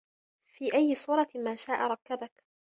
[0.53, 2.33] في أَيِّ صورَةٍ ما شاءَ رَكَّبَكَ